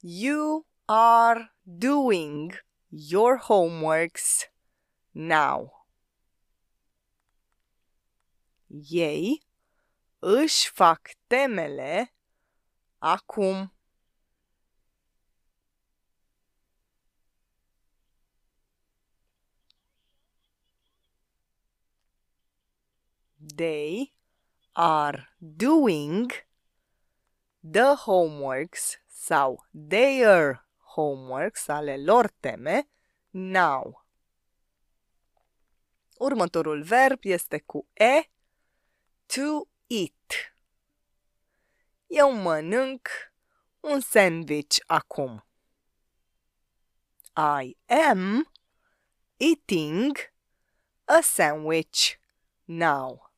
You 0.00 0.66
are 0.88 1.50
doing 1.64 2.52
your 2.90 3.38
homeworks 3.38 4.48
now. 5.14 5.70
Ei 8.90 9.42
își 10.18 10.70
fac 10.70 11.10
temele 11.26 12.14
acum. 12.98 13.72
They 23.56 24.12
are 24.72 25.28
doing 25.38 26.30
the 27.62 27.96
homeworks 27.96 28.98
sau 29.08 29.66
their 29.72 30.64
homeworks, 30.94 31.68
ale 31.68 31.96
lor 31.96 32.30
teme, 32.40 32.88
now. 33.30 34.06
Următorul 36.18 36.82
verb 36.82 37.18
este 37.22 37.58
cu 37.58 37.88
e, 37.92 38.22
to 39.26 39.68
eat. 39.86 40.54
Eu 42.06 42.32
mănânc 42.32 43.08
un 43.80 44.00
sandwich 44.00 44.76
acum. 44.86 45.46
I 47.36 47.76
am 47.86 48.52
eating 49.36 50.16
a 51.04 51.20
sandwich 51.20 52.18
now. 52.64 53.32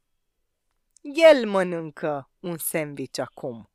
El 1.02 1.46
mănâncă 1.46 2.30
un 2.40 2.56
sandwich 2.56 3.18
acum. 3.18 3.68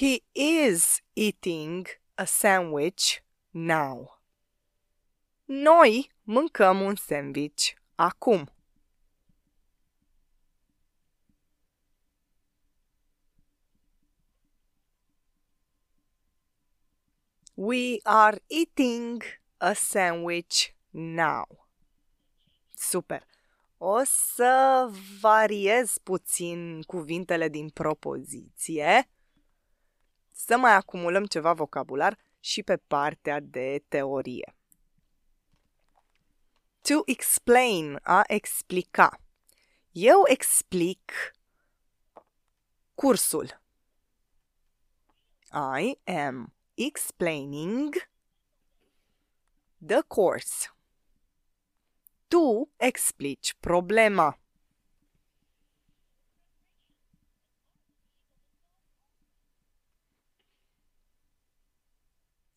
He 0.00 0.22
is 0.34 1.02
eating 1.14 1.86
a 2.16 2.24
sandwich 2.24 3.22
now. 3.52 4.18
Noi 5.44 6.10
mâncăm 6.22 6.80
un 6.80 6.96
sandwich 6.96 7.74
acum. 7.96 8.48
We 17.54 17.98
are 18.02 18.38
eating 18.46 19.22
a 19.58 19.74
sandwich 19.74 20.74
now. 20.90 21.46
Super! 22.74 23.26
O 23.78 24.02
să 24.04 24.90
variez 25.20 25.98
puțin 25.98 26.82
cuvintele 26.82 27.48
din 27.48 27.68
propoziție, 27.68 29.08
să 30.44 30.56
mai 30.56 30.74
acumulăm 30.74 31.26
ceva 31.26 31.52
vocabular 31.52 32.18
și 32.40 32.62
pe 32.62 32.76
partea 32.76 33.40
de 33.40 33.84
teorie. 33.88 34.54
To 36.80 37.00
explain, 37.04 37.98
a 38.02 38.22
explica. 38.26 39.20
Eu 39.90 40.22
explic 40.26 41.32
cursul. 42.94 43.60
I 45.52 45.98
am 46.04 46.54
explaining 46.74 48.08
the 49.86 50.00
course. 50.00 50.68
Tu 52.28 52.70
explici 52.76 53.54
problema. 53.60 54.38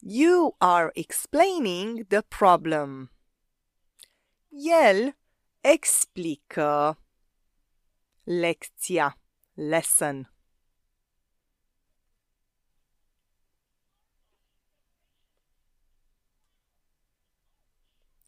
You 0.06 0.58
are 0.60 0.92
explaining 0.96 2.08
the 2.10 2.24
problem. 2.24 3.10
El 4.52 5.16
explică 5.62 6.98
lecția, 8.24 9.18
lesson. 9.54 10.30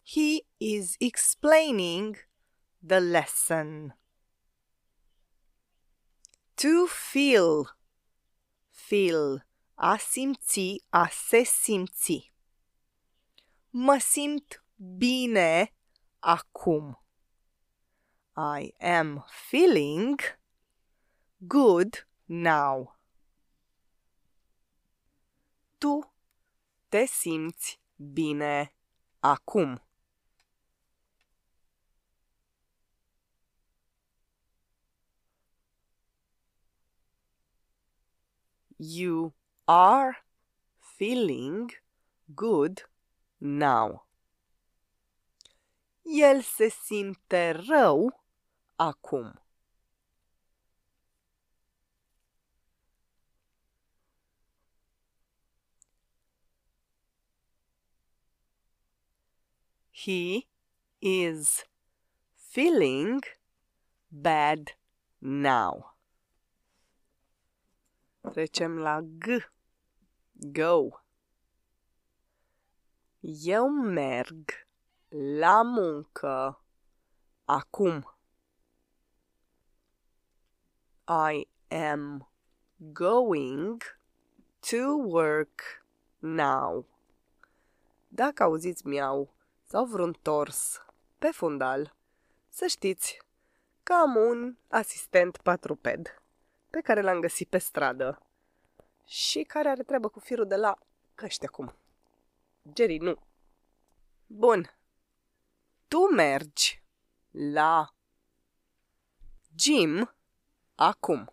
He 0.02 0.46
is 0.58 0.96
explaining 0.98 2.16
the 2.80 3.00
lesson. 3.00 3.92
To 6.56 6.86
feel. 6.86 7.76
Feel. 8.70 9.45
A 9.78 9.96
simți, 9.96 10.84
a 10.88 11.08
se 11.08 11.42
simți. 11.42 12.32
Mă 13.70 13.98
simt 13.98 14.64
bine 14.76 15.74
acum. 16.18 17.04
I 18.36 18.74
am 18.78 19.24
feeling 19.28 20.38
good 21.36 22.08
now. 22.24 22.98
Tu 25.78 26.12
te 26.88 27.04
simți 27.04 27.80
bine 27.96 28.74
acum. 29.20 29.80
You 38.76 39.34
are 39.66 40.16
feeling 40.78 41.70
good 42.34 42.82
now. 43.40 44.02
El 46.04 46.42
se 46.42 46.68
simte 46.68 47.50
rău 47.50 48.24
acum. 48.76 49.40
He 59.90 60.46
is 61.00 61.64
feeling 62.34 63.20
bad 64.10 64.76
now. 65.20 65.96
Trecem 68.22 68.78
la 68.78 69.00
G. 69.00 69.55
Go. 70.38 70.88
Eu 73.20 73.68
merg 73.68 74.66
la 75.08 75.62
muncă 75.62 76.64
acum. 77.44 78.16
I 81.08 81.48
am 81.68 82.28
going 82.76 83.82
to 84.60 84.96
work 85.04 85.84
now. 86.18 86.86
Dacă 88.08 88.42
auziți 88.42 88.86
miau 88.86 89.34
sau 89.62 89.84
vreun 89.84 90.16
tors 90.22 90.84
pe 91.18 91.26
fundal, 91.26 91.96
să 92.48 92.66
știți 92.66 93.22
că 93.82 93.92
am 93.92 94.16
un 94.16 94.56
asistent 94.68 95.36
patruped 95.36 96.22
pe 96.70 96.80
care 96.80 97.00
l-am 97.00 97.20
găsit 97.20 97.48
pe 97.48 97.58
stradă 97.58 98.25
și 99.06 99.42
care 99.42 99.68
are 99.68 99.82
treabă 99.82 100.08
cu 100.08 100.20
firul 100.20 100.46
de 100.46 100.56
la 100.56 100.78
căști 101.14 101.44
acum. 101.44 101.74
Jerry, 102.76 102.98
nu. 102.98 103.18
Bun. 104.26 104.70
Tu 105.88 105.98
mergi 105.98 106.82
la 107.30 107.94
gym 109.54 110.14
acum. 110.74 111.30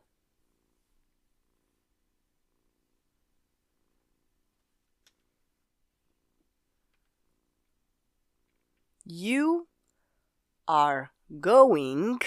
You 9.05 9.67
are 10.63 11.13
going 11.27 12.21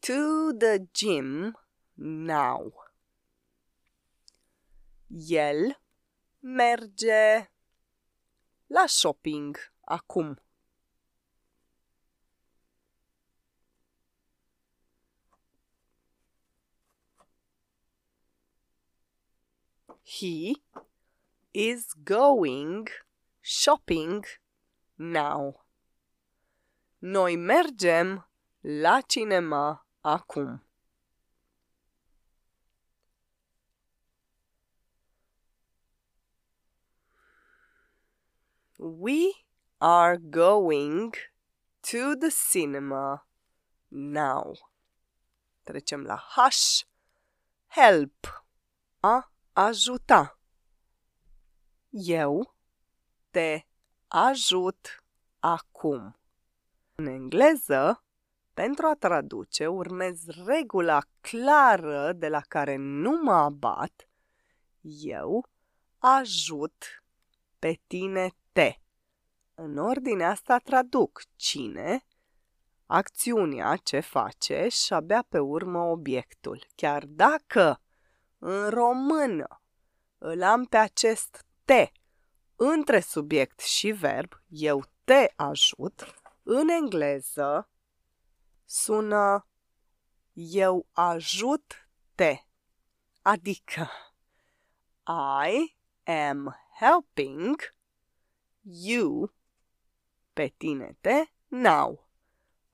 to 0.00 0.52
the 0.52 0.86
gym 0.92 1.58
now. 1.94 2.87
El 5.10 5.74
merge 6.42 7.48
la 8.68 8.86
shopping 8.86 9.56
acum. 9.86 10.36
He 20.04 20.56
is 21.54 21.94
going 22.04 22.88
shopping 23.40 24.24
now. 24.98 25.54
Noi 27.00 27.36
mergem 27.36 28.22
la 28.62 29.00
cinema 29.08 29.80
acum. 30.04 30.67
We 38.80 39.34
are 39.78 40.16
going 40.18 41.12
to 41.80 42.14
the 42.14 42.30
cinema 42.30 43.26
now. 43.88 44.54
Trecem 45.64 46.04
la 46.04 46.16
H. 46.16 46.86
Help. 47.66 48.44
A 49.00 49.32
ajuta. 49.52 50.38
Eu 51.90 52.54
te 53.30 53.66
ajut 54.08 55.04
acum. 55.38 56.16
În 56.94 57.06
engleză, 57.06 58.04
pentru 58.54 58.86
a 58.86 58.94
traduce, 58.94 59.66
urmez 59.66 60.26
regula 60.26 61.00
clară 61.20 62.12
de 62.12 62.28
la 62.28 62.40
care 62.40 62.76
nu 62.76 63.20
mă 63.22 63.32
abat. 63.32 64.08
Eu 65.00 65.48
ajut 65.98 67.02
pe 67.58 67.80
tine 67.86 68.32
te. 68.52 68.74
În 69.54 69.78
ordinea 69.78 70.30
asta 70.30 70.58
traduc 70.58 71.22
cine, 71.36 72.04
acțiunea 72.86 73.76
ce 73.76 74.00
face 74.00 74.68
și 74.68 74.92
abia 74.92 75.24
pe 75.28 75.38
urmă 75.38 75.78
obiectul. 75.78 76.66
Chiar 76.74 77.04
dacă 77.06 77.82
în 78.38 78.68
română 78.68 79.62
îl 80.18 80.42
am 80.42 80.64
pe 80.64 80.76
acest 80.76 81.46
te 81.64 81.90
între 82.56 83.00
subiect 83.00 83.60
și 83.60 83.90
verb, 83.90 84.32
eu 84.48 84.84
te 85.04 85.32
ajut, 85.36 86.14
în 86.42 86.68
engleză 86.68 87.70
sună 88.64 89.48
eu 90.32 90.86
ajut 90.92 91.88
te, 92.14 92.38
adică 93.22 93.90
I 95.46 95.76
am 96.10 96.56
helping 96.80 97.76
you 98.68 99.30
pe 100.34 100.50
tine 100.58 100.94
te 101.02 101.24
now. 101.50 102.00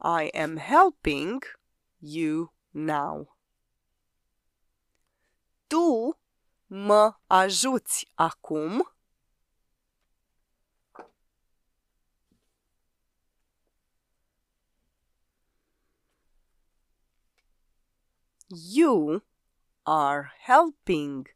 I 0.00 0.30
am 0.34 0.56
helping 0.56 1.40
you 2.00 2.50
now. 2.72 3.36
Tu 5.68 6.18
mă 6.66 7.14
ajuți 7.26 8.10
acum. 8.14 8.88
You 18.48 19.22
are 19.82 20.32
helping 20.38 21.28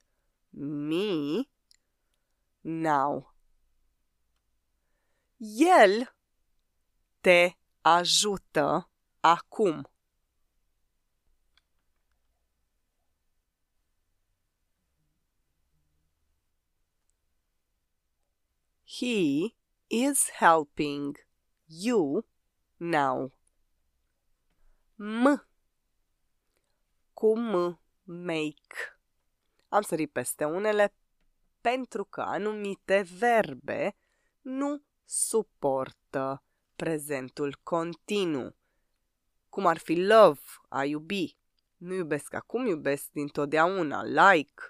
me 0.51 1.49
now. 2.63 3.38
El 5.41 6.15
te 7.21 7.57
ajută 7.81 8.91
acum. 9.21 9.91
He 18.85 19.55
is 19.87 20.31
helping 20.31 21.27
you 21.67 22.27
now. 22.77 23.33
M 24.95 25.49
cu 27.13 27.39
M, 27.39 27.81
make. 28.03 28.99
Am 29.69 29.83
sărit 29.83 30.13
peste 30.13 30.45
unele 30.45 30.95
pentru 31.61 32.05
că 32.05 32.21
anumite 32.21 33.01
verbe 33.01 33.97
nu 34.41 34.83
suportă 35.09 36.43
prezentul 36.77 37.61
continuu. 37.63 38.57
Cum 39.49 39.67
ar 39.67 39.79
fi 39.79 40.01
love, 40.01 40.41
a 40.69 40.85
iubi. 40.85 41.37
Nu 41.77 41.95
iubesc 41.95 42.35
acum, 42.35 42.67
iubesc 42.67 43.11
dintotdeauna. 43.13 44.03
Like, 44.03 44.63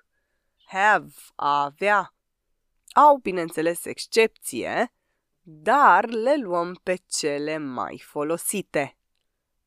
have, 0.67 1.13
a 1.35 1.65
avea. 1.65 2.15
Au, 2.93 3.17
bineînțeles, 3.17 3.85
excepție, 3.85 4.93
dar 5.43 6.09
le 6.09 6.37
luăm 6.37 6.75
pe 6.83 6.97
cele 7.07 7.57
mai 7.57 7.99
folosite. 8.05 8.97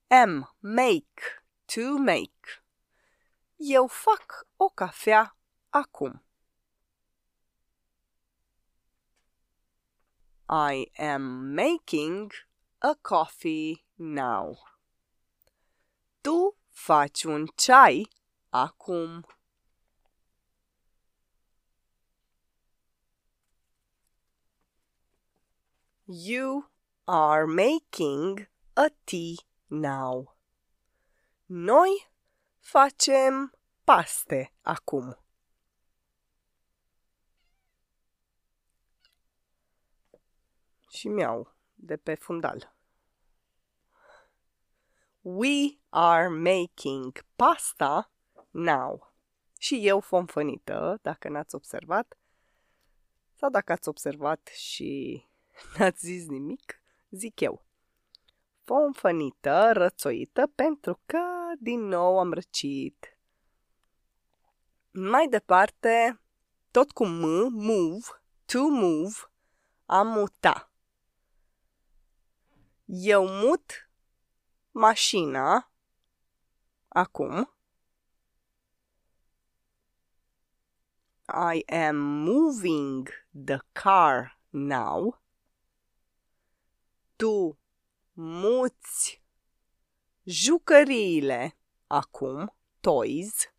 M, 0.08 0.56
make, 0.60 1.46
to 1.66 1.98
make. 1.98 2.64
Eu 3.56 3.88
fac 3.88 4.48
o 4.56 4.66
cafea 4.70 5.38
acum. 5.70 6.24
I 10.54 10.88
am 11.00 11.56
making 11.56 12.32
a 12.82 12.96
coffee 12.96 13.86
now. 13.98 14.58
Tu 16.22 16.52
faci 16.76 17.26
un 17.26 17.48
ceai 17.58 18.06
acum. 18.54 19.24
You 26.06 26.66
are 27.08 27.48
making 27.48 28.48
a 28.76 28.90
tea 29.06 29.40
now. 29.70 30.34
Noi 31.48 31.96
facem 32.62 33.52
paste 33.86 34.50
acum. 34.68 35.16
Și 40.92 41.08
miau 41.08 41.56
de 41.74 41.98
pe 41.98 42.16
fundal. 42.16 42.76
We 45.22 45.80
are 45.90 46.28
making 46.28 47.26
pasta 47.36 48.12
now. 48.50 49.14
Și 49.58 49.88
eu 49.88 50.00
fomfănită, 50.00 51.00
dacă 51.02 51.30
n-ați 51.30 51.56
observat, 51.56 52.18
sau 53.34 53.50
dacă 53.50 53.72
ați 53.72 53.88
observat 53.88 54.48
și 54.48 55.24
n-ați 55.78 56.06
zis 56.06 56.28
nimic, 56.28 56.82
zic 57.10 57.40
eu. 57.40 57.66
Fomfănită, 58.64 59.72
rățoită, 59.74 60.48
pentru 60.56 61.02
că 61.06 61.22
din 61.60 61.80
nou 61.80 62.20
am 62.20 62.34
răcit. 62.34 63.18
Mai 64.92 65.28
departe, 65.28 66.22
tot 66.72 66.92
cu 66.92 67.06
M, 67.06 67.48
move, 67.52 68.06
to 68.46 68.68
move, 68.68 69.14
am 69.86 70.08
muta. 70.08 70.71
Eu 72.94 73.26
mut 73.28 73.90
mașina 74.72 75.72
acum. 76.88 77.56
I 81.28 81.64
am 81.70 81.96
moving 81.96 83.08
the 83.46 83.60
car 83.72 84.38
now. 84.50 85.22
Tu 87.16 87.58
muți 88.14 89.24
jucăriile 90.24 91.58
acum, 91.88 92.56
toys. 92.82 93.54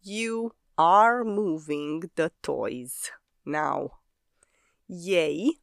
You 0.00 0.60
are 0.82 1.22
moving 1.22 2.10
the 2.14 2.30
toys 2.40 3.12
now. 3.42 4.00
Ei 4.86 5.62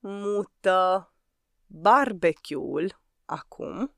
mută 0.00 1.12
barbecue-ul 1.66 3.00
acum. 3.26 3.94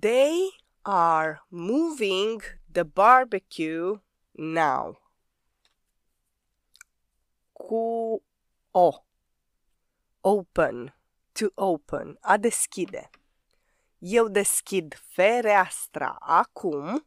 They 0.00 0.50
are 0.82 1.40
moving 1.48 2.42
the 2.72 2.84
barbecue 2.84 4.00
now. 4.32 4.98
Cu 7.52 8.22
o. 8.70 8.86
Oh, 8.86 9.04
open 10.20 11.01
to 11.34 11.50
open, 11.56 12.16
a 12.22 12.38
deschide. 12.38 13.08
Eu 14.00 14.28
deschid 14.28 14.94
fereastra 14.94 16.18
acum. 16.20 17.00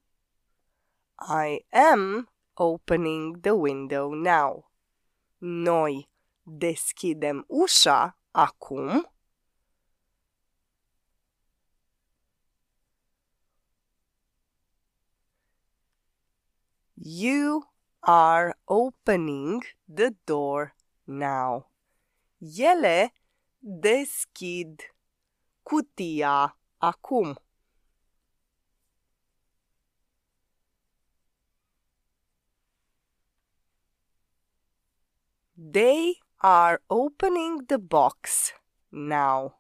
I 1.20 1.62
am 1.72 2.28
opening 2.58 3.42
the 3.42 3.56
window 3.56 4.14
now. 4.14 4.66
Noi 5.42 6.08
deschidem 6.46 7.44
ușa 7.50 8.16
acum. 8.34 9.06
You 16.96 17.64
are 18.02 18.56
opening 18.68 19.64
the 19.88 20.16
door 20.26 20.76
now. 21.06 21.68
Ele 22.40 23.12
Deschid 23.68 24.94
cutia 25.64 26.54
acum. 26.80 27.36
They 35.58 36.14
are 36.44 36.80
opening 36.92 37.66
the 37.68 37.80
box 37.80 38.54
now. 38.92 39.56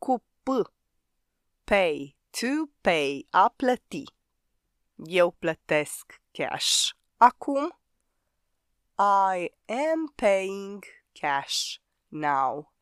Cu 0.00 0.20
P. 0.42 0.64
Pay. 1.64 2.16
To 2.32 2.70
pay. 2.82 3.24
A 3.30 3.48
plăti. 3.48 4.04
Eu 4.96 5.30
plătesc 5.30 6.20
cash. 6.32 6.90
Acum. 7.18 7.78
I 8.98 9.50
am 9.68 10.08
paying 10.16 10.84
cash 11.12 11.78
now. 12.08 12.72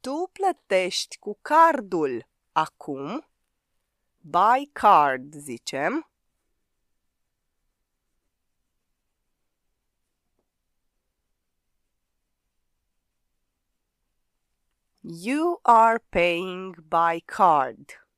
Tu 0.00 0.30
plătești 0.32 1.18
cu 1.18 1.38
cardul 1.42 2.26
acum. 2.52 3.28
By 4.20 4.70
card, 4.72 5.34
zicem. 5.34 6.08
You 15.00 15.58
are 15.62 15.98
paying 15.98 16.80
by 16.80 17.20
card. 17.24 18.08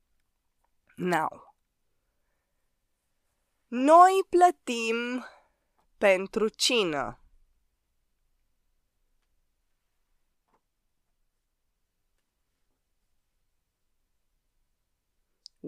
Now. 0.97 1.55
Noi 3.69 4.27
plătim 4.29 5.25
pentru 5.99 6.49
cină. 6.49 7.21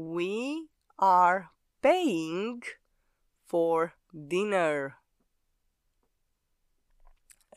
We 0.00 0.68
are 1.00 1.50
paying 1.82 2.62
for 3.48 3.94
dinner. 4.14 4.94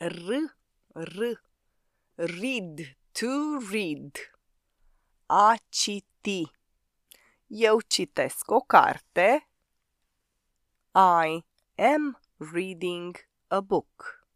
R, 0.00 0.50
r, 0.96 1.36
read, 2.18 2.96
to 3.14 3.60
read. 3.60 4.18
A 5.30 5.56
citi. 5.70 6.50
Eu 7.48 7.78
citesc 7.86 8.50
o 8.50 8.60
carte. 8.60 9.46
I 10.96 11.44
am 11.78 12.16
reading 12.38 13.14
a 13.50 13.60
book. 13.60 14.26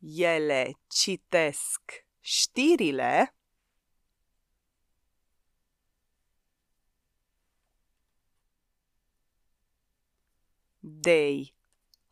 Ele 0.00 0.72
citesc 0.86 2.06
știrile. 2.20 3.34
They 10.86 11.54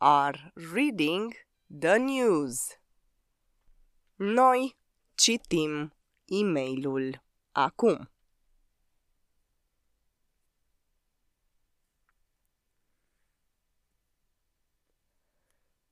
are 0.01 0.33
reading 0.55 1.35
the 1.69 1.99
news. 1.99 2.75
Noi 4.17 4.73
citim 5.15 5.91
e-mailul 6.25 7.13
acum. 7.55 8.07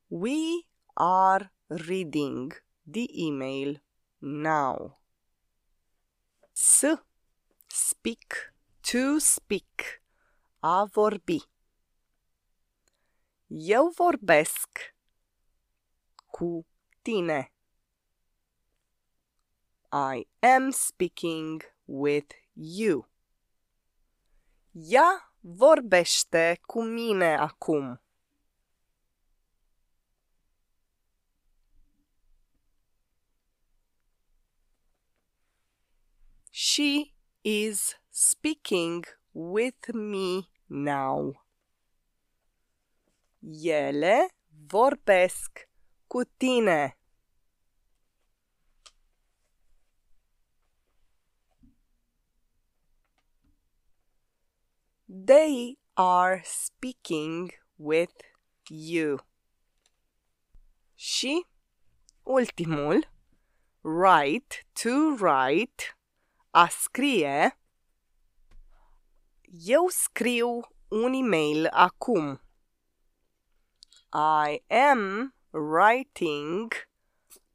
We 0.10 0.66
are 0.98 1.52
reading 1.70 2.52
the 2.88 3.08
email 3.14 3.76
now. 4.20 4.98
S. 6.56 6.98
Speak. 7.70 8.34
To 8.82 9.20
speak. 9.20 10.02
A 10.64 10.88
vorbi. 10.88 11.51
Eu 13.54 13.90
vorbesc 13.90 14.96
cu 16.26 16.66
tine. 17.02 17.54
I 19.92 20.28
am 20.40 20.70
speaking 20.72 21.62
with 21.86 22.32
you. 22.54 23.10
Ea 24.72 25.34
vorbește 25.40 26.60
cu 26.66 26.84
mine 26.84 27.38
acum. 27.38 28.02
She 36.50 37.14
is 37.42 38.00
speaking 38.10 39.06
with 39.32 39.94
me 39.94 40.50
now. 40.68 41.50
Ele 43.50 44.28
vorbesc 44.68 45.70
cu 46.08 46.24
tine. 46.24 46.98
They 55.06 55.78
are 55.94 56.42
speaking 56.44 57.52
with 57.76 58.16
you. 58.70 59.20
Și 60.96 61.46
ultimul, 62.24 63.10
write, 63.82 64.66
to 64.74 65.16
write, 65.20 65.98
a 66.52 66.68
scrie. 66.68 67.60
Eu 69.42 69.88
scriu 69.88 70.62
un 70.88 71.14
email 71.14 71.68
acum. 71.68 72.42
I 74.14 74.60
am 74.70 75.32
writing 75.54 76.70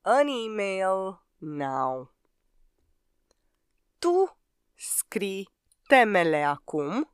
an 0.07 0.29
email 0.29 1.21
now. 1.41 2.09
Tu 4.01 4.29
scrii 4.79 5.47
temele 5.91 6.43
acum. 6.45 7.05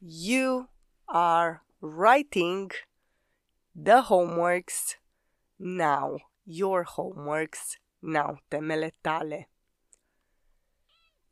You 0.00 0.68
are 1.08 1.62
writing 1.80 2.70
the 3.74 4.02
homeworks 4.02 4.96
now. 5.58 6.18
Your 6.44 6.84
homeworks 6.84 7.78
now. 8.02 8.38
Temele 8.50 8.92
tale. 9.02 9.46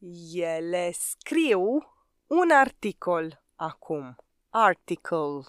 Ele 0.05 0.91
scriu 0.93 1.95
un 2.27 2.51
articol 2.51 3.43
acum. 3.57 4.17
Article. 4.51 5.45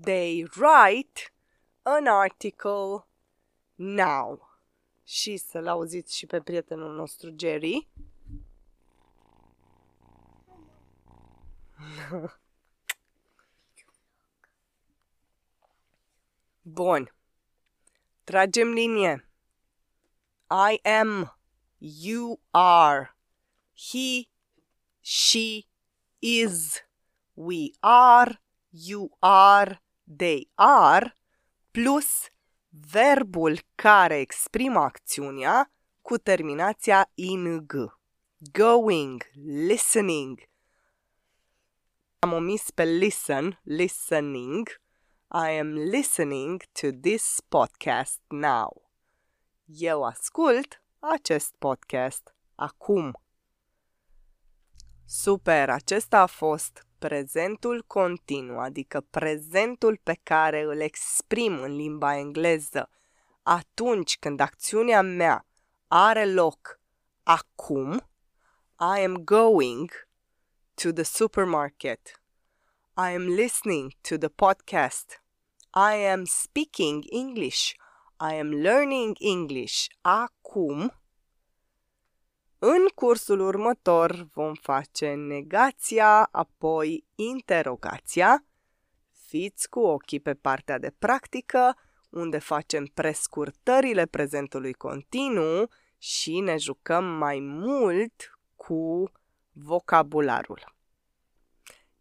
They 0.00 0.44
write 0.56 1.32
an 1.82 2.06
article 2.06 3.06
now. 3.74 4.48
Și 5.04 5.36
să-l 5.36 5.66
auziți 5.66 6.16
și 6.16 6.26
pe 6.26 6.40
prietenul 6.40 6.94
nostru 6.94 7.34
Jerry. 7.38 7.88
Bun. 16.68 17.08
Tragem 18.24 18.74
linie. 18.74 19.24
I 20.50 20.80
am, 20.84 21.30
you 21.78 22.40
are, 22.52 23.14
he, 23.72 24.28
she 25.00 25.66
is, 26.20 26.82
we 27.34 27.72
are, 27.80 28.38
you 28.70 29.10
are, 29.20 29.80
they 30.06 30.48
are, 30.56 31.16
plus 31.70 32.30
verbul 32.68 33.60
care 33.74 34.18
exprimă 34.18 34.80
acțiunea 34.80 35.72
cu 36.02 36.18
terminația 36.18 37.10
ing. 37.14 37.96
Going, 38.52 39.22
listening. 39.44 40.40
Am 42.18 42.32
omis 42.32 42.70
pe 42.70 42.84
listen, 42.84 43.60
listening, 43.62 44.80
I 45.30 45.50
am 45.58 45.74
listening 45.74 46.62
to 46.72 46.90
this 46.90 47.42
podcast 47.50 48.20
now. 48.30 48.90
Eu 49.66 50.04
ascult 50.04 50.82
acest 50.98 51.54
podcast 51.58 52.34
acum. 52.54 53.12
Super, 55.06 55.70
acesta 55.70 56.20
a 56.20 56.26
fost 56.26 56.86
prezentul 56.98 57.84
continuu, 57.86 58.58
adică 58.58 59.00
prezentul 59.00 60.00
pe 60.02 60.20
care 60.22 60.62
îl 60.62 60.80
exprim 60.80 61.60
în 61.60 61.76
limba 61.76 62.16
engleză 62.16 62.90
atunci 63.42 64.18
când 64.18 64.40
acțiunea 64.40 65.02
mea 65.02 65.46
are 65.88 66.32
loc 66.32 66.80
acum. 67.22 67.92
I 68.96 69.04
am 69.04 69.14
going 69.14 70.08
to 70.74 70.92
the 70.92 71.02
supermarket. 71.02 72.22
I 73.00 73.14
am 73.14 73.28
listening 73.28 73.94
to 74.08 74.16
the 74.16 74.28
podcast. 74.28 75.22
I 75.72 75.94
am 75.94 76.24
speaking 76.24 77.04
English. 77.12 77.76
I 78.18 78.34
am 78.34 78.50
learning 78.50 79.16
English. 79.20 79.86
Acum, 80.00 80.92
în 82.58 82.86
cursul 82.94 83.40
următor 83.40 84.28
vom 84.32 84.54
face 84.54 85.14
negația, 85.14 86.28
apoi 86.32 87.04
interogația. 87.14 88.44
Fiți 89.26 89.68
cu 89.68 89.80
ochii 89.80 90.20
pe 90.20 90.34
partea 90.34 90.78
de 90.78 90.94
practică, 90.98 91.76
unde 92.10 92.38
facem 92.38 92.84
prescurtările 92.84 94.06
prezentului 94.06 94.72
continuu 94.72 95.68
și 95.98 96.40
ne 96.40 96.56
jucăm 96.56 97.04
mai 97.04 97.38
mult 97.40 98.38
cu 98.56 99.12
vocabularul. 99.52 100.76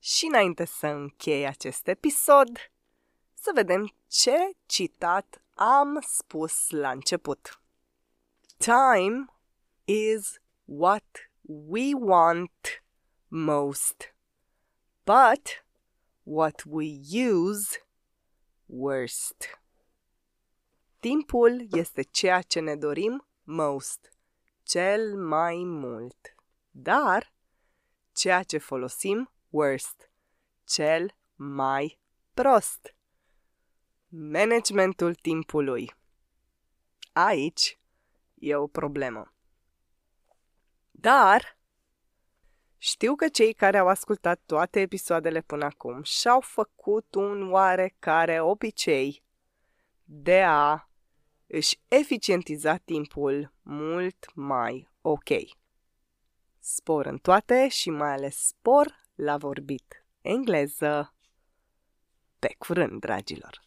Și 0.08 0.26
înainte 0.26 0.66
să 0.66 0.88
închei 0.88 1.46
acest 1.48 1.88
episod, 1.88 2.72
să 3.34 3.52
vedem 3.54 3.96
ce 4.08 4.52
citat 4.66 5.42
am 5.54 6.04
spus 6.08 6.70
la 6.70 6.92
început. 6.92 7.62
Time 8.58 9.26
is 9.86 10.40
what 10.66 11.32
we 11.42 11.94
want 11.94 12.84
most, 13.28 14.16
but 15.04 15.66
what 16.24 16.64
we 16.66 16.86
use 17.30 17.88
worst. 18.66 19.62
Timpul 21.00 21.68
este 21.72 22.02
ceea 22.02 22.42
ce 22.42 22.60
ne 22.60 22.76
dorim 22.76 23.28
most, 23.44 24.14
cel 24.64 25.18
mai 25.18 25.64
mult, 25.64 26.36
dar 26.72 27.34
ceea 28.14 28.44
ce 28.44 28.58
folosim 28.58 29.32
worst, 29.58 30.12
cel 30.64 31.16
mai 31.36 32.00
prost. 32.34 32.96
Managementul 34.08 35.16
timpului. 35.16 35.96
Aici 37.12 37.80
e 38.34 38.56
o 38.56 38.68
problemă. 38.68 39.34
Dar 40.92 41.58
știu 42.78 43.16
că 43.16 43.30
cei 43.30 43.54
care 43.54 43.78
au 43.78 43.88
ascultat 43.88 44.42
toate 44.46 44.80
episoadele 44.80 45.42
până 45.42 45.66
acum 45.66 46.04
și-au 46.04 46.42
făcut 46.42 47.16
un 47.16 47.52
oarecare 47.52 48.42
obicei 48.42 49.24
de 50.04 50.42
a 50.42 50.90
își 51.48 51.80
eficientiza 51.88 52.78
timpul 52.78 53.54
mult 53.62 54.32
mai 54.34 54.90
ok. 55.02 55.30
Spor 56.60 57.06
în 57.06 57.18
toate 57.18 57.68
și 57.68 57.90
mai 57.90 58.12
ales 58.12 58.48
spor 58.48 59.07
la 59.18 59.38
vorbit 59.38 60.06
engleză. 60.22 61.14
Pe 62.40 62.56
curând, 62.58 63.00
dragilor! 63.00 63.66